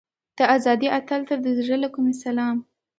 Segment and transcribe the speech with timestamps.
[0.37, 2.57] د ازادۍ اتل ته د زړه له کومې سلام.